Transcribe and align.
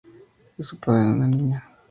Es 0.57 0.73
padre 0.81 1.01
de 1.03 1.11
una 1.11 1.27
niña. 1.27 1.71